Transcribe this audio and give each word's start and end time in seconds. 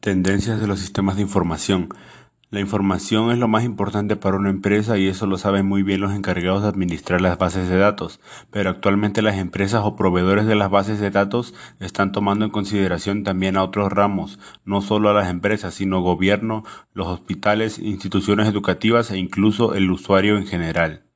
Tendencias 0.00 0.58
de 0.58 0.66
los 0.66 0.78
sistemas 0.78 1.16
de 1.16 1.22
información. 1.22 1.90
La 2.48 2.58
información 2.58 3.32
es 3.32 3.38
lo 3.38 3.48
más 3.48 3.64
importante 3.64 4.16
para 4.16 4.38
una 4.38 4.48
empresa 4.48 4.96
y 4.96 5.06
eso 5.06 5.26
lo 5.26 5.36
saben 5.36 5.66
muy 5.66 5.82
bien 5.82 6.00
los 6.00 6.14
encargados 6.14 6.62
de 6.62 6.70
administrar 6.70 7.20
las 7.20 7.36
bases 7.36 7.68
de 7.68 7.76
datos, 7.76 8.18
pero 8.50 8.70
actualmente 8.70 9.20
las 9.20 9.36
empresas 9.36 9.82
o 9.84 9.96
proveedores 9.96 10.46
de 10.46 10.54
las 10.54 10.70
bases 10.70 11.00
de 11.00 11.10
datos 11.10 11.52
están 11.80 12.12
tomando 12.12 12.46
en 12.46 12.50
consideración 12.50 13.24
también 13.24 13.58
a 13.58 13.62
otros 13.62 13.92
ramos, 13.92 14.38
no 14.64 14.80
solo 14.80 15.10
a 15.10 15.12
las 15.12 15.28
empresas, 15.28 15.74
sino 15.74 16.00
gobierno, 16.00 16.64
los 16.94 17.06
hospitales, 17.08 17.78
instituciones 17.78 18.48
educativas 18.48 19.10
e 19.10 19.18
incluso 19.18 19.74
el 19.74 19.90
usuario 19.90 20.38
en 20.38 20.46
general. 20.46 21.09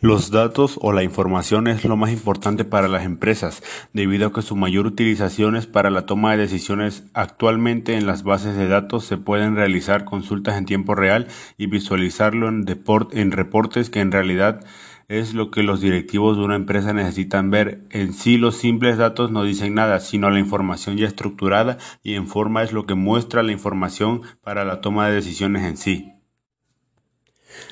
Los 0.00 0.30
datos 0.30 0.78
o 0.80 0.92
la 0.92 1.02
información 1.02 1.66
es 1.66 1.84
lo 1.84 1.96
más 1.96 2.12
importante 2.12 2.64
para 2.64 2.86
las 2.86 3.04
empresas, 3.04 3.62
debido 3.92 4.28
a 4.28 4.32
que 4.32 4.42
su 4.42 4.54
mayor 4.54 4.86
utilización 4.86 5.56
es 5.56 5.66
para 5.66 5.90
la 5.90 6.06
toma 6.06 6.32
de 6.32 6.38
decisiones. 6.38 7.04
Actualmente 7.14 7.94
en 7.96 8.06
las 8.06 8.22
bases 8.22 8.56
de 8.56 8.68
datos 8.68 9.04
se 9.04 9.16
pueden 9.16 9.56
realizar 9.56 10.04
consultas 10.04 10.56
en 10.56 10.66
tiempo 10.66 10.94
real 10.94 11.26
y 11.56 11.66
visualizarlo 11.66 12.48
en, 12.48 13.32
reportes 13.32 13.90
que 13.90 14.00
en 14.00 14.12
realidad 14.12 14.64
es 15.08 15.34
lo 15.34 15.50
que 15.50 15.62
los 15.62 15.80
directivos 15.80 16.36
de 16.36 16.44
una 16.44 16.56
empresa 16.56 16.92
necesitan 16.92 17.50
ver. 17.50 17.84
En 17.90 18.12
sí 18.12 18.36
los 18.36 18.56
simples 18.56 18.98
datos 18.98 19.30
no 19.30 19.42
dicen 19.42 19.74
nada, 19.74 20.00
sino 20.00 20.30
la 20.30 20.38
información 20.38 20.96
ya 20.96 21.06
estructurada 21.06 21.78
y 22.02 22.14
en 22.14 22.28
forma 22.28 22.62
es 22.62 22.72
lo 22.72 22.86
que 22.86 22.94
muestra 22.94 23.42
la 23.42 23.52
información 23.52 24.22
para 24.42 24.64
la 24.64 24.80
toma 24.80 25.08
de 25.08 25.14
decisiones 25.14 25.64
en 25.64 25.76
sí. 25.76 26.17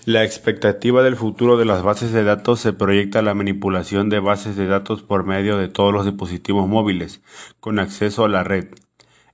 La 0.05 0.25
expectativa 0.25 1.03
del 1.03 1.17
futuro 1.17 1.57
de 1.57 1.65
las 1.65 1.83
bases 1.83 2.13
de 2.13 2.25
datos 2.25 2.61
se 2.61 2.73
proyecta 2.73 3.19
a 3.19 3.23
la 3.23 3.35
manipulación 3.35 4.09
de 4.09 4.21
bases 4.21 4.57
de 4.57 4.67
datos 4.67 5.03
por 5.03 5.25
medio 5.25 5.59
de 5.59 5.69
todos 5.69 5.93
los 5.93 6.05
dispositivos 6.05 6.69
móviles, 6.69 7.23
con 7.61 7.79
acceso 7.79 8.25
a 8.25 8.29
la 8.29 8.45
red. 8.45 8.69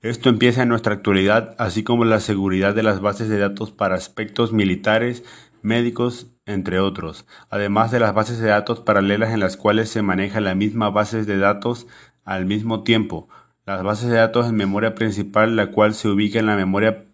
Esto 0.01 0.28
empieza 0.28 0.62
en 0.62 0.69
nuestra 0.69 0.95
actualidad, 0.95 1.55
así 1.59 1.84
como 1.84 2.05
la 2.05 2.20
seguridad 2.20 2.75
de 2.75 2.83
las 2.83 3.01
bases 3.01 3.28
de 3.28 3.39
datos 3.39 3.70
para 3.70 3.94
aspectos 3.94 4.53
militares, 4.53 5.25
médicos, 5.62 6.33
entre 6.44 6.81
otros, 6.81 7.27
además 7.50 7.92
de 7.92 8.00
las 8.00 8.14
bases 8.14 8.41
de 8.41 8.48
datos 8.48 8.81
paralelas 8.81 9.33
en 9.33 9.41
las 9.41 9.56
cuales 9.56 9.89
se 9.91 10.03
maneja 10.03 10.41
la 10.41 10.55
misma 10.55 10.91
base 10.91 11.25
de 11.25 11.39
datos 11.39 11.87
al 12.25 12.47
mismo 12.47 12.83
tiempo. 12.83 13.28
Las 13.64 13.84
bases 13.84 14.11
de 14.11 14.16
datos 14.16 14.48
en 14.48 14.56
memoria 14.56 14.97
principal, 14.97 15.55
la 15.55 15.70
cual 15.70 15.94
se 15.94 16.09
ubica 16.09 16.41
en 16.41 16.47
la 16.47 16.56
memoria 16.56 17.05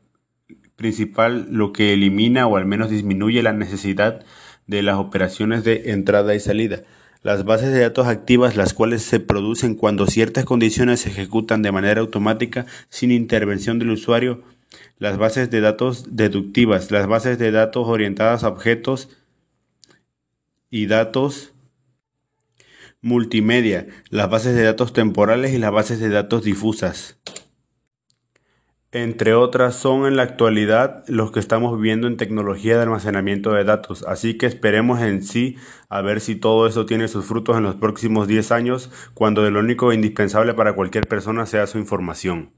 principal, 0.79 1.49
lo 1.51 1.73
que 1.73 1.93
elimina 1.93 2.47
o 2.47 2.57
al 2.57 2.65
menos 2.65 2.89
disminuye 2.89 3.43
la 3.43 3.53
necesidad 3.53 4.25
de 4.69 4.83
las 4.83 4.97
operaciones 4.97 5.65
de 5.65 5.91
entrada 5.91 6.37
y 6.37 6.41
salida. 6.41 6.85
Las 7.23 7.45
bases 7.45 7.73
de 7.73 7.81
datos 7.81 8.07
activas, 8.07 8.55
las 8.57 8.75
cuales 8.75 9.03
se 9.03 9.19
producen 9.19 9.75
cuando 9.75 10.07
ciertas 10.07 10.45
condiciones 10.45 11.01
se 11.01 11.11
ejecutan 11.11 11.63
de 11.63 11.73
manera 11.73 12.01
automática 12.01 12.65
sin 12.91 13.11
intervención 13.11 13.81
del 13.81 13.91
usuario. 13.91 14.45
Las 14.99 15.19
bases 15.19 15.51
de 15.51 15.61
datos 15.61 16.05
deductivas, 16.17 16.93
las 16.93 17.09
bases 17.09 17.39
de 17.39 17.51
datos 17.51 17.89
orientadas 17.89 18.45
a 18.45 18.49
objetos 18.49 19.09
y 20.71 20.87
datos 20.87 21.53
multimedia, 23.01 23.89
las 24.11 24.31
bases 24.31 24.55
de 24.55 24.63
datos 24.63 24.93
temporales 24.93 25.53
y 25.53 25.59
las 25.59 25.73
bases 25.73 25.99
de 25.99 26.09
datos 26.09 26.45
difusas 26.45 27.19
entre 28.91 29.35
otras 29.35 29.75
son 29.75 30.07
en 30.07 30.17
la 30.17 30.23
actualidad 30.23 31.05
los 31.09 31.31
que 31.31 31.41
estamos 31.41 31.79
viendo 31.79 32.07
en 32.07 32.17
tecnología 32.17 32.77
de 32.77 32.85
almacenamiento 32.85 33.53
de 33.53 33.65
datos. 33.65 34.03
Así 34.09 34.39
que 34.39 34.47
esperemos 34.47 35.01
en 35.01 35.23
sí 35.23 35.57
a 35.91 36.01
ver 36.01 36.21
si 36.21 36.37
todo 36.37 36.67
eso 36.67 36.87
tiene 36.87 37.09
sus 37.09 37.27
frutos 37.27 37.57
en 37.59 37.65
los 37.65 37.77
próximos 37.77 38.29
10 38.29 38.51
años, 38.53 38.91
cuando 39.15 39.43
de 39.43 39.51
lo 39.51 39.61
único 39.61 39.93
indispensable 39.93 40.55
para 40.55 40.75
cualquier 40.75 41.07
persona 41.07 41.45
sea 41.45 41.67
su 41.67 41.79
información. 41.79 42.58